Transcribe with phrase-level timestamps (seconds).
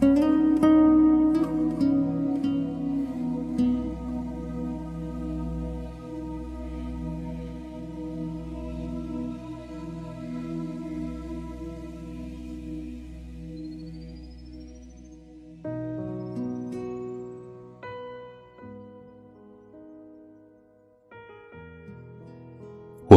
[0.00, 0.06] 我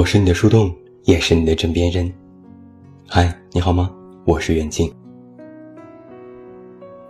[0.05, 0.75] 是你的树洞，
[1.05, 2.13] 也是你的枕边人。
[3.07, 3.89] 嗨，你好吗？
[4.25, 4.93] 我是远近。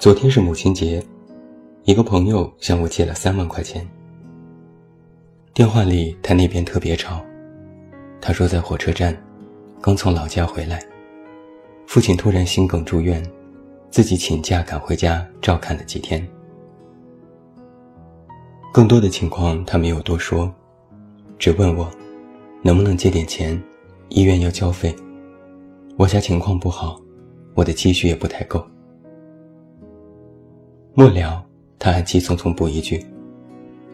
[0.04, 1.02] 昨天是母亲节，
[1.86, 3.90] 一个朋友向我借了三万块钱。
[5.54, 7.24] 电话里他那边特别吵，
[8.20, 9.18] 他说在火车站，
[9.80, 10.84] 刚从老家回来，
[11.88, 13.24] 父亲突然心梗住院，
[13.90, 16.28] 自己请假赶回家照看了几天。
[18.74, 20.54] 更多的情况他没有多说，
[21.40, 21.90] 只问我。
[22.62, 23.58] 能不能借点钱？
[24.10, 24.94] 医院要交费。
[25.96, 27.00] 我家情况不好，
[27.54, 28.62] 我的积蓄也不太够。
[30.96, 31.44] 末了，
[31.80, 33.04] 他还急匆匆补一句：“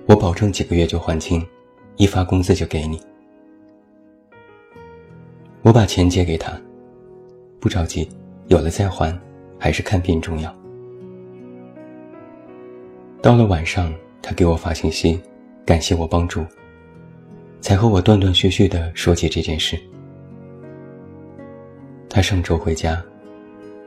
[0.05, 1.41] 我保证几个月就还清，
[1.95, 3.02] 一发工资就给你。”
[5.64, 6.59] 我把钱借给他，
[7.61, 8.09] 不着急，
[8.47, 9.17] 有了再还，
[9.58, 10.53] 还是看病重要。
[13.22, 15.22] 到了晚上，他给我发信息，
[15.66, 16.45] 感谢我帮助。
[17.61, 19.80] 才和我断断续续地说起这件事。
[22.09, 23.02] 他上周回家，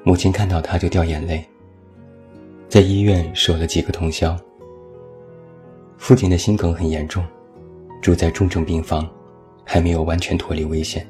[0.03, 1.47] 母亲看到他就掉眼泪。
[2.73, 4.35] 在医院守了几个通宵。
[5.99, 7.23] 父亲的心梗很严重，
[8.01, 9.07] 住在重症病房，
[9.63, 11.07] 还没有完全脱离危险。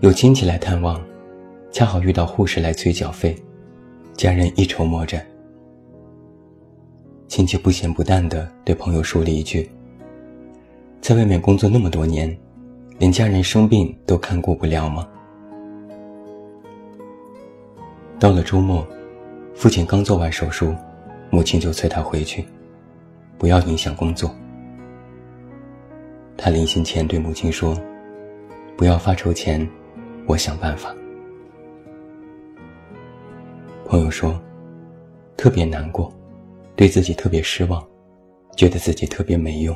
[0.00, 1.02] 有亲戚来探望，
[1.72, 3.34] 恰好遇到护士来催缴费，
[4.12, 5.26] 家人一筹莫展。
[7.26, 9.70] 亲戚不咸不淡地对朋友说了一句。
[11.00, 12.36] 在外面工作那么多年，
[12.98, 15.08] 连家人生病都看顾不了吗？
[18.20, 18.86] 到了周末，
[19.54, 20.74] 父亲刚做完手术，
[21.30, 22.44] 母亲就催他回去，
[23.38, 24.34] 不要影响工作。
[26.36, 27.78] 他临行前对母亲说
[28.76, 29.66] ：“不要发愁钱，
[30.26, 30.94] 我想办法。”
[33.86, 34.38] 朋友说
[35.36, 36.12] ：“特别难过，
[36.74, 37.82] 对自己特别失望，
[38.56, 39.74] 觉得自己特别没用。”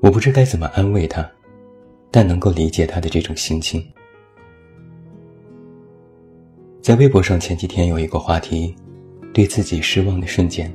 [0.00, 1.28] 我不知该怎么安慰他，
[2.10, 3.84] 但能够理解他的这种心情。
[6.84, 8.76] 在微博上前几天有一个话题，
[9.32, 10.70] 对自己失望的瞬间，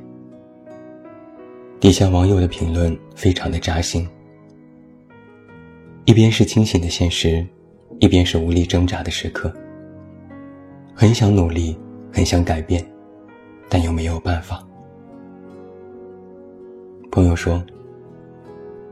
[1.78, 4.04] 底下网友的评论非常的扎心。
[6.06, 7.46] 一边是清醒的现实，
[8.00, 9.54] 一边是无力挣扎的时刻。
[10.96, 11.78] 很想努力，
[12.12, 12.84] 很想改变，
[13.68, 14.66] 但又没有办法。
[17.12, 17.64] 朋友说。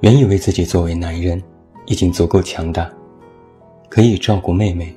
[0.03, 1.43] 原以为自己作为男人，
[1.87, 2.89] 已经足够强大，
[3.89, 4.97] 可以照顾妹妹，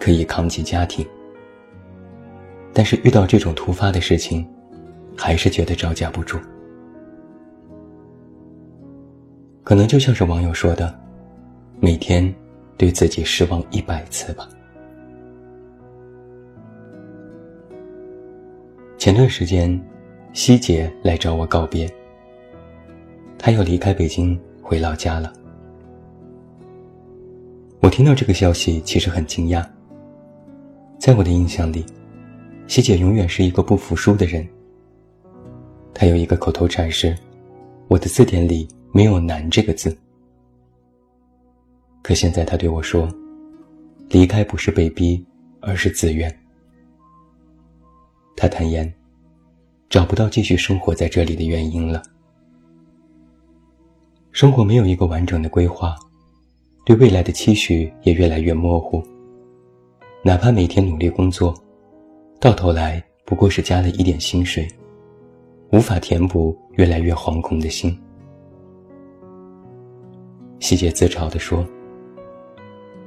[0.00, 1.06] 可以扛起家庭。
[2.72, 4.46] 但是遇到这种突发的事情，
[5.16, 6.38] 还是觉得招架不住。
[9.62, 10.98] 可能就像是网友说的，
[11.80, 12.34] 每天
[12.76, 14.48] 对自己失望一百次吧。
[18.98, 19.80] 前段时间，
[20.32, 21.88] 希姐来找我告别。
[23.38, 25.32] 他要离开北京回老家了。
[27.80, 29.66] 我听到这个消息，其实很惊讶。
[30.98, 31.84] 在我的印象里，
[32.66, 34.46] 希姐永远是一个不服输的人。
[35.92, 37.16] 她有一个口头禅是
[37.88, 39.96] ：“我的字典里没有难这个字。”
[42.02, 43.08] 可现在她对我说
[44.08, 45.24] ：“离开不是被逼，
[45.60, 46.34] 而是自愿。”
[48.36, 48.92] 她坦言，
[49.90, 52.02] 找不到继续生活在这里的原因了。
[54.30, 55.94] 生活没有一个完整的规划，
[56.86, 59.02] 对未来的期许也越来越模糊。
[60.24, 61.54] 哪怕每天努力工作，
[62.42, 64.66] 到头来不过是加了一点薪水，
[65.70, 67.96] 无法填补越来越惶恐的心。
[70.58, 71.64] 希姐自嘲地说：“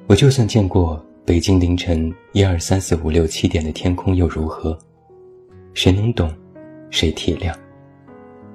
[0.07, 4.79] 我就算见过北京凌晨一二三四五六七点的天空又如何？
[5.73, 6.33] 谁能懂？
[6.89, 7.53] 谁体谅？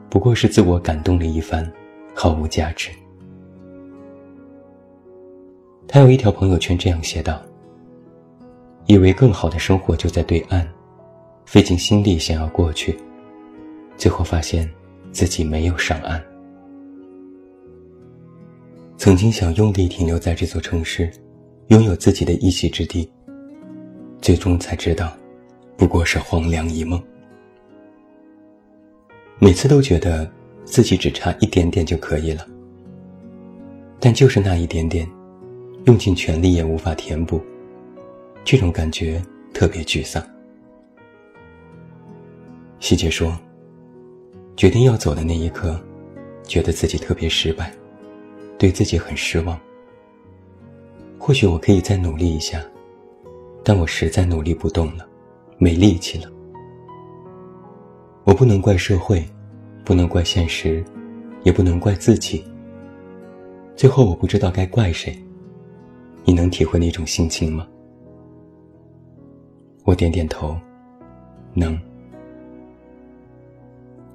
[0.08, 1.70] 不过是自我感动了一番。”
[2.16, 2.90] 毫无价值。
[5.86, 7.40] 他有一条朋友圈这样写道
[8.86, 10.66] ：“以为更好的生活就在对岸，
[11.44, 12.98] 费尽心力想要过去，
[13.96, 14.68] 最后发现
[15.12, 16.22] 自己没有上岸。
[18.96, 21.10] 曾经想用力停留在这座城市，
[21.68, 23.10] 拥有自己的一席之地，
[24.20, 25.12] 最终才知道，
[25.76, 27.02] 不过是黄粱一梦。
[29.38, 30.30] 每次都觉得。”
[30.62, 32.46] 自己只差一点点就可以了，
[33.98, 35.08] 但就是那一点点，
[35.86, 37.40] 用尽全力也无法填补，
[38.44, 39.22] 这种感觉
[39.54, 40.22] 特别沮丧。
[42.80, 43.38] 希杰说
[44.56, 45.78] ：“决定要走的那一刻，
[46.44, 47.72] 觉得自己特别失败，
[48.58, 49.60] 对自己很失望。
[51.18, 52.64] 或许我可以再努力一下，
[53.62, 55.06] 但我实在努力不动了，
[55.58, 56.28] 没力气了。
[58.24, 59.24] 我不能怪社会，
[59.84, 60.82] 不能怪现实，
[61.42, 62.42] 也不能怪自己。
[63.76, 65.16] 最后，我不知道该怪谁。
[66.24, 67.68] 你能体会那种心情吗？”
[69.84, 70.56] 我点点头，
[71.54, 71.78] 能。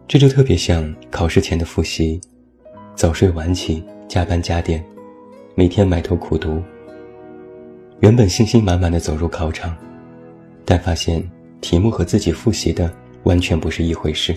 [0.07, 2.21] 这就特别像考试前的复习，
[2.95, 4.83] 早睡晚起，加班加点，
[5.55, 6.61] 每天埋头苦读。
[8.01, 9.75] 原本信心满满的走入考场，
[10.63, 11.27] 但发现
[11.61, 14.35] 题目和自己复习的完全不是一回事。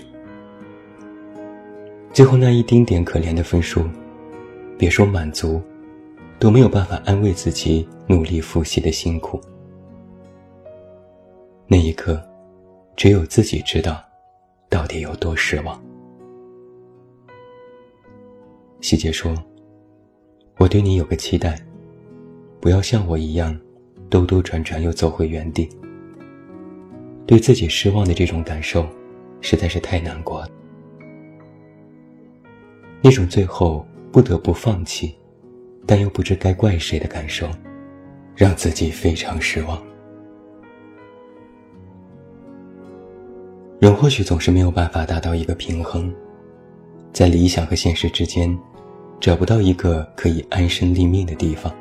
[2.12, 3.84] 最后那一丁点可怜的分数，
[4.78, 5.60] 别说满足，
[6.38, 9.38] 都没有办法安慰自己努力复习的辛苦。
[11.70, 12.18] 那一刻，
[12.96, 14.02] 只有自己知道。
[14.70, 15.82] 到底有多失望？
[18.80, 19.34] 希杰说
[20.58, 21.58] ：“我对你有个期待，
[22.60, 23.58] 不要像我一样，
[24.10, 25.68] 兜兜转转又走回原地。
[27.26, 28.86] 对自己失望的这种感受，
[29.40, 30.48] 实在是太难过了。
[33.02, 35.14] 那种最后不得不放弃，
[35.86, 37.48] 但又不知该怪谁的感受，
[38.36, 39.82] 让自己非常失望。”
[43.80, 46.12] 人或许总是没有办法达到一个平衡，
[47.12, 48.58] 在理想和现实之间，
[49.20, 51.72] 找不到一个可以安身立命的地方。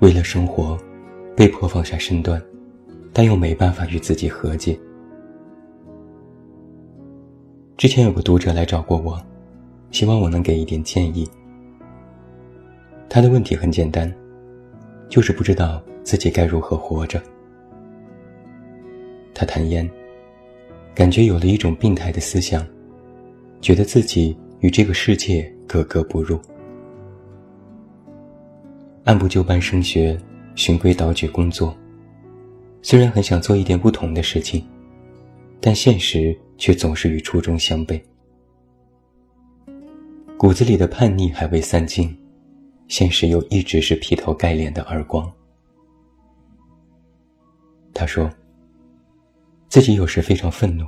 [0.00, 0.78] 为了生活，
[1.34, 2.40] 被迫放下身段，
[3.10, 4.78] 但又没办法与自己和解。
[7.78, 9.18] 之前有个读者来找过我，
[9.92, 11.26] 希望我能给一点建议。
[13.08, 14.12] 他的问题很简单，
[15.08, 17.18] 就是不知道自己该如何活着。
[19.32, 19.90] 他坦言。
[20.94, 22.66] 感觉有了一种病态的思想，
[23.62, 26.38] 觉得自己与这个世界格格不入。
[29.04, 30.18] 按部就班升学，
[30.54, 31.74] 循规蹈矩工作，
[32.82, 34.64] 虽然很想做一点不同的事情，
[35.60, 38.00] 但现实却总是与初衷相悖。
[40.36, 42.14] 骨子里的叛逆还未散尽，
[42.86, 45.32] 现实又一直是劈头盖脸的耳光。
[47.94, 48.30] 他说。
[49.72, 50.86] 自己有时非常愤怒，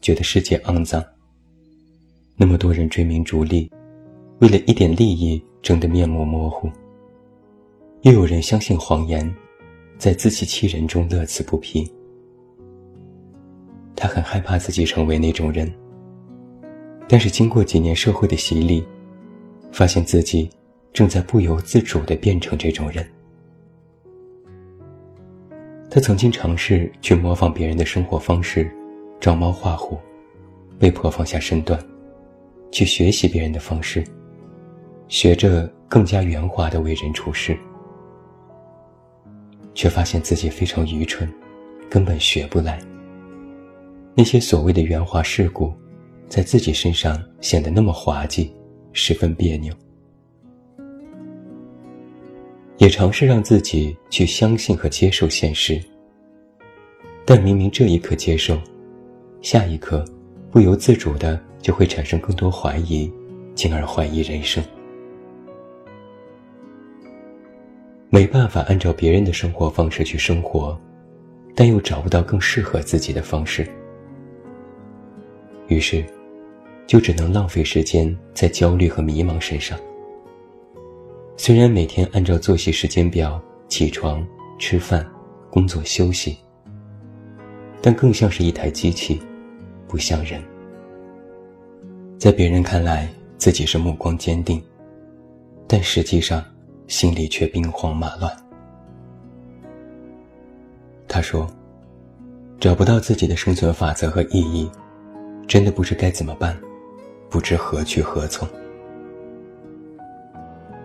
[0.00, 1.04] 觉得世界肮脏。
[2.36, 3.68] 那么多人追名逐利，
[4.38, 6.70] 为了一点利益争得面目模糊。
[8.02, 9.28] 又有人相信谎言，
[9.98, 11.92] 在自欺欺人中乐此不疲。
[13.96, 15.68] 他很害怕自己成为那种人，
[17.08, 18.86] 但是经过几年社会的洗礼，
[19.72, 20.48] 发现自己
[20.92, 23.04] 正在不由自主地变成这种人。
[25.94, 28.68] 他曾经尝试去模仿别人的生活方式，
[29.20, 29.96] 照猫画虎，
[30.76, 31.80] 被迫放下身段，
[32.72, 34.02] 去学习别人的方式，
[35.06, 37.56] 学着更加圆滑的为人处事，
[39.72, 41.32] 却发现自己非常愚蠢，
[41.88, 42.80] 根本学不来。
[44.16, 45.72] 那些所谓的圆滑世故，
[46.28, 48.52] 在自己身上显得那么滑稽，
[48.92, 49.72] 十分别扭。
[52.78, 55.80] 也尝试让自己去相信和接受现实，
[57.24, 58.58] 但明明这一刻接受，
[59.40, 60.04] 下一刻
[60.50, 63.10] 不由自主的就会产生更多怀疑，
[63.54, 64.62] 进而怀疑人生。
[68.10, 70.78] 没办法按照别人的生活方式去生活，
[71.54, 73.66] 但又找不到更适合自己的方式，
[75.68, 76.04] 于是，
[76.86, 79.78] 就只能浪费时间在焦虑和迷茫身上。
[81.36, 84.24] 虽然每天按照作息时间表起床、
[84.58, 85.06] 吃饭、
[85.50, 86.38] 工作、休息，
[87.82, 89.20] 但更像是一台机器，
[89.88, 90.40] 不像人。
[92.18, 94.62] 在别人看来，自己是目光坚定，
[95.66, 96.42] 但实际上
[96.86, 98.34] 心里却兵荒马乱。
[101.08, 101.46] 他说
[102.58, 104.70] ：“找不到自己的生存法则和意义，
[105.46, 106.56] 真的不知该怎么办，
[107.28, 108.48] 不知何去何从。”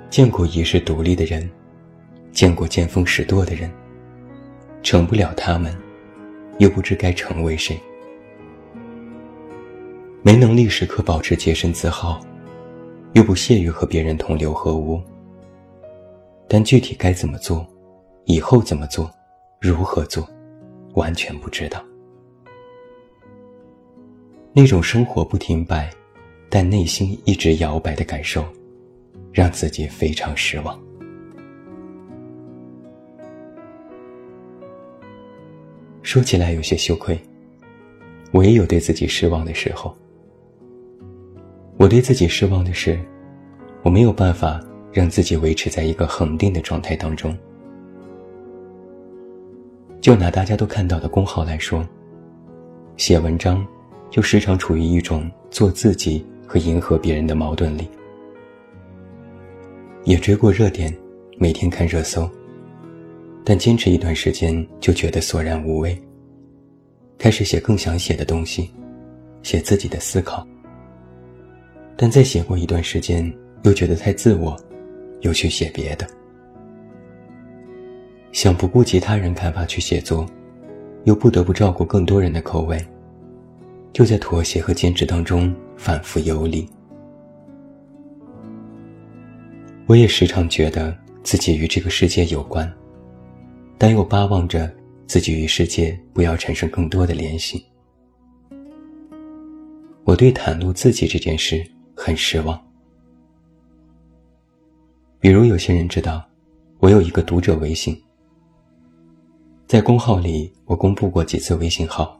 [0.09, 1.47] 见过一世独立的人，
[2.31, 3.71] 见过见风使舵的人，
[4.81, 5.75] 成不了他们，
[6.57, 7.79] 又不知该成为谁。
[10.23, 12.19] 没能力时刻保持洁身自好，
[13.13, 14.99] 又不屑于和别人同流合污。
[16.47, 17.65] 但具体该怎么做，
[18.25, 19.09] 以后怎么做，
[19.61, 20.27] 如何做，
[20.95, 21.79] 完全不知道。
[24.53, 25.87] 那种生活不停摆，
[26.49, 28.43] 但内心一直摇摆的感受。
[29.31, 30.79] 让自己非常失望。
[36.01, 37.19] 说起来有些羞愧，
[38.31, 39.95] 我也有对自己失望的时候。
[41.77, 42.99] 我对自己失望的是，
[43.83, 44.59] 我没有办法
[44.91, 47.37] 让自己维持在一个恒定的状态当中。
[50.01, 51.87] 就拿大家都看到的公号来说，
[52.97, 53.65] 写文章
[54.09, 57.87] 就时常处于一种做自己和迎合别人的矛盾里，
[60.05, 60.95] 也追过热点，
[61.37, 62.29] 每天看热搜，
[63.43, 65.99] 但坚持一段时间就觉得索然无味，
[67.17, 68.71] 开始写更想写的东西，
[69.43, 70.45] 写自己的思考。
[71.95, 73.31] 但再写过一段时间，
[73.63, 74.57] 又觉得太自我，
[75.21, 76.07] 又去写别的。
[78.31, 80.25] 想不顾其他人看法去写作，
[81.03, 82.79] 又不得不照顾更多人的口味，
[83.91, 86.65] 就在妥协和坚持当中反复游离。
[89.89, 92.71] 我也时常觉得自己与这个世界有关，
[93.75, 94.71] 但又巴望着
[95.07, 97.65] 自己与世界不要产生更多的联系。
[100.03, 101.65] 我对袒露自己这件事。
[102.01, 102.57] 很失望。
[105.19, 106.25] 比如有些人知道，
[106.79, 108.01] 我有一个读者微信，
[109.67, 112.17] 在公号里我公布过几次微信号，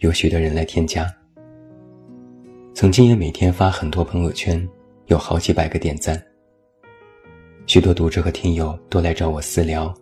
[0.00, 1.08] 有许多人来添加。
[2.74, 4.68] 曾经也每天发很多朋友圈，
[5.06, 6.20] 有好几百个点赞。
[7.66, 9.94] 许多读者和听友都来找我私聊，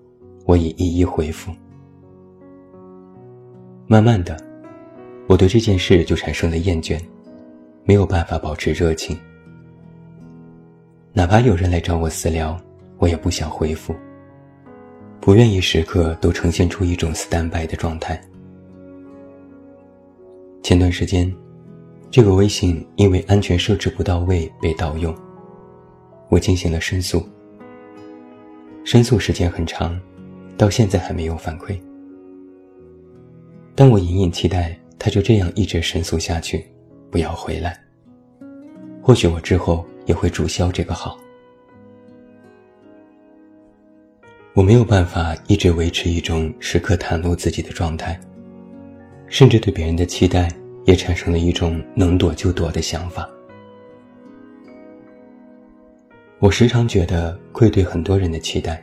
[0.46, 1.52] 我已一一回复。
[3.86, 4.36] 慢慢的，
[5.28, 7.00] 我对这件事就产生了厌倦。
[7.84, 9.18] 没有办法保持热情，
[11.12, 12.56] 哪怕有人来找我私聊，
[12.98, 13.94] 我也不想回复。
[15.20, 18.20] 不愿意时刻都呈现出一种 stand by 的状态。
[20.62, 21.32] 前段时间，
[22.10, 25.14] 这个微信因为安全设置不到位被盗用，
[26.28, 27.26] 我进行了申诉。
[28.92, 29.96] 申诉时间很长，
[30.58, 31.78] 到现在还没有反馈。
[33.72, 36.66] 但我隐隐期待，他就这样一直申诉下去。
[37.08, 37.80] 不要回来。
[39.00, 41.16] 或许我之后也会注销这个号。
[44.54, 48.18] 我没有办法一直维持一种时刻袒露自己的状态，
[49.28, 50.48] 甚至对别人的期待
[50.84, 53.30] 也产生了一种能躲就躲的想法。
[56.40, 58.82] 我时常觉得愧对很多人的期待，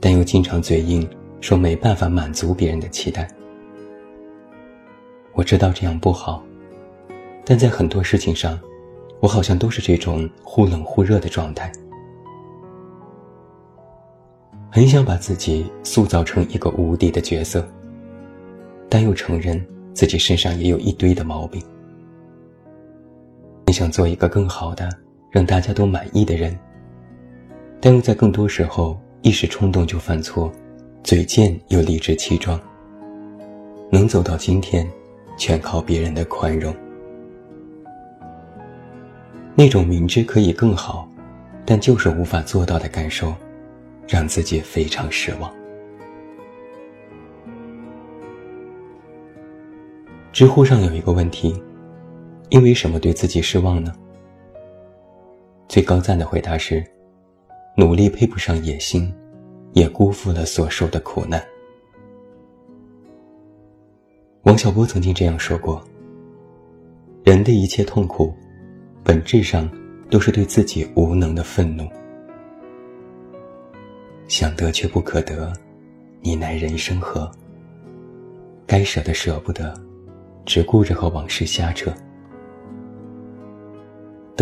[0.00, 1.06] 但又经常嘴硬
[1.42, 3.28] 说没办法满足别人的期待。
[5.34, 6.42] 我知道这样不好。
[7.44, 8.58] 但在很多事情上，
[9.20, 11.70] 我好像都是这种忽冷忽热的状态。
[14.70, 17.68] 很想把自己塑造成一个无敌的角色，
[18.88, 21.62] 但又承认自己身上也有一堆的毛病。
[23.66, 24.88] 很想做一个更好的、
[25.34, 26.56] 让大家都满意的人，
[27.80, 30.48] 但又在更多时候一时冲动就犯错，
[31.02, 32.60] 嘴贱又理直气壮。
[33.90, 34.88] 能走到今天，
[35.36, 36.72] 全靠别人的宽容。
[39.56, 41.08] 那种明知可以更好，
[41.64, 43.34] 但就是无法做到的感受，
[44.06, 45.52] 让自己非常失望。
[50.32, 51.60] 知乎上有一个问题：
[52.50, 53.92] 因为什么对自己失望呢？
[55.74, 56.86] 最高赞的回答是：
[57.76, 59.12] 努力配不上野心，
[59.72, 61.44] 也辜负了所受的苦难。
[64.44, 65.82] 王小波曾经这样说过：
[67.24, 68.32] 人的一切痛苦。
[69.02, 69.68] 本质上，
[70.08, 71.90] 都是对自己无能的愤怒。
[74.28, 75.52] 想得却不可得，
[76.20, 77.28] 你奈人生何？
[78.64, 79.74] 该舍的舍不得，
[80.46, 81.92] 只顾着和往事瞎扯。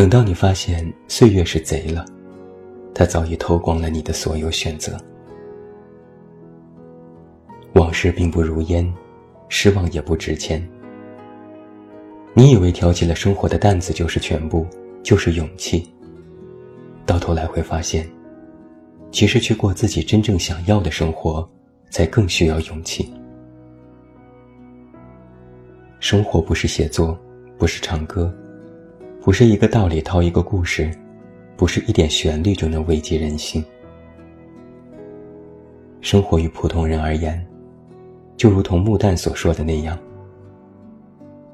[0.02, 2.04] 等到你发现岁月是贼了，
[2.92, 4.98] 他早已偷光了你的所有选择。
[7.74, 8.92] 往事并不如烟，
[9.48, 10.60] 失望也不值钱。
[12.34, 14.66] 你以为挑起了生活的担子就是全部，
[15.04, 15.88] 就是勇气。
[17.06, 18.04] 到头来会发现，
[19.12, 21.48] 其实去过自己真正想要的生活，
[21.90, 23.08] 才更需要勇气。
[26.00, 27.16] 生活不是写作，
[27.56, 28.34] 不是唱歌，
[29.22, 30.90] 不是一个道理套一个故事，
[31.56, 33.64] 不是一点旋律就能慰藉人心。
[36.00, 37.40] 生活于普通人而言，
[38.36, 39.96] 就如同木旦所说的那样。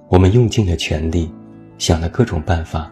[0.09, 1.31] 我们用尽了全力，
[1.77, 2.91] 想了各种办法，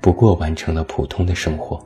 [0.00, 1.78] 不过完成了普通的生活。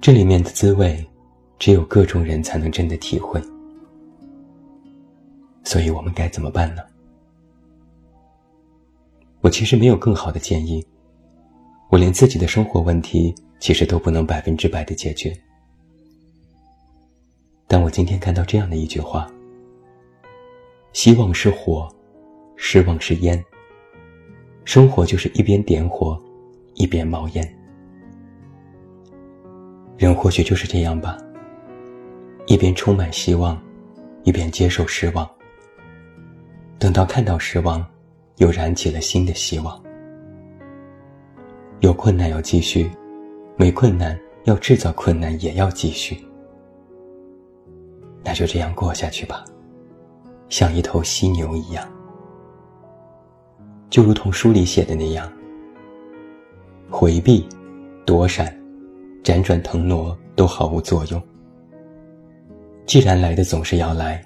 [0.00, 1.06] 这里面的滋味，
[1.58, 3.38] 只有各种人才能真的体会。
[5.62, 6.80] 所以我们该怎么办呢？
[9.40, 10.84] 我其实没有更好的建议。
[11.88, 15.36] 我连自己的生活问题，其实都不能百分之百的解决。
[17.66, 19.30] 但我今天看到这样的一句话：
[20.92, 21.88] 希望是火，
[22.56, 23.42] 失望是烟。
[24.64, 26.20] 生活就是一边点火，
[26.74, 27.56] 一边冒烟。
[29.96, 31.18] 人或许就是这样吧，
[32.46, 33.60] 一边充满希望，
[34.22, 35.28] 一边接受失望。
[36.78, 37.84] 等到看到失望，
[38.40, 39.80] 又燃起了新的希望。
[41.80, 42.90] 有困难要继续，
[43.56, 46.18] 没困难要制造困难也要继续。
[48.24, 49.44] 那就这样过下去吧，
[50.48, 51.86] 像一头犀牛一样。
[53.90, 55.30] 就如同书里写的那样，
[56.90, 57.46] 回避、
[58.06, 58.54] 躲闪、
[59.22, 61.22] 辗转腾挪都毫无作用。
[62.86, 64.22] 既然来的总是要来，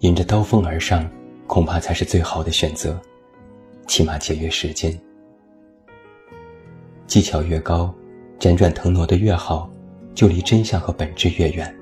[0.00, 1.08] 迎着刀锋而上，
[1.48, 3.00] 恐怕才是最好的选择，
[3.86, 4.98] 起码节约时间。
[7.06, 7.94] 技巧越高，
[8.38, 9.70] 辗转腾挪的越好，
[10.14, 11.74] 就离真相和本质越远。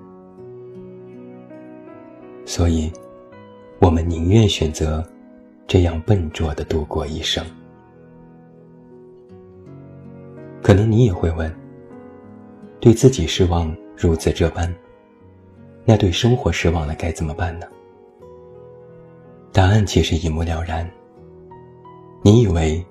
[2.45, 2.93] 所以，
[3.81, 5.05] 我们宁愿选择。
[5.69, 7.43] 这样笨拙的度过一生，
[10.61, 11.51] 可能你也会问：
[12.79, 14.75] 对自己失望如此这般，
[15.87, 17.67] 那对生活失望了该怎么办呢？
[19.51, 20.87] 答案其实一目了然。
[22.25, 22.85] 你以为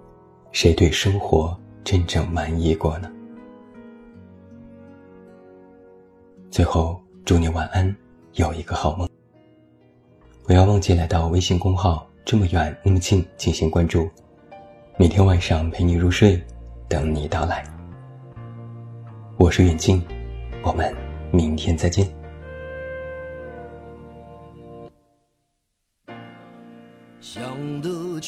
[0.52, 3.10] 谁对生活真正满意过呢？
[6.50, 7.96] 最后，祝你晚安，
[8.34, 9.08] 有一个好梦。
[10.44, 12.06] 不要忘记来到微信公号。
[12.26, 14.08] 这么远，那么近，进行关注。
[14.98, 16.40] 每天晚上陪你入睡，
[16.90, 17.64] 等你到来。
[19.38, 20.04] 我是远近，
[20.62, 20.94] 我们
[21.32, 22.06] 明天再见。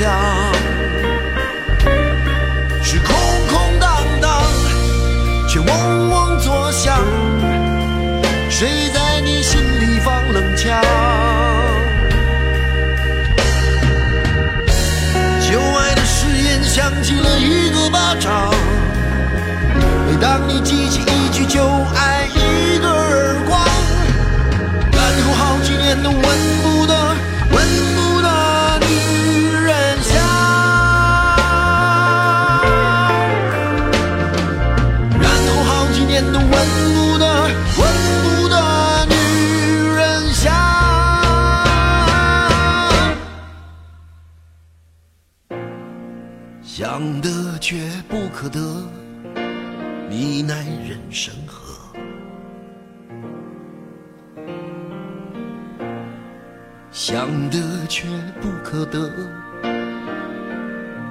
[0.00, 0.49] 想，
[57.02, 57.58] 想得
[57.88, 58.06] 却
[58.42, 59.10] 不可得。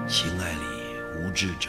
[0.08, 0.60] 情爱里
[1.17, 1.67] 无知者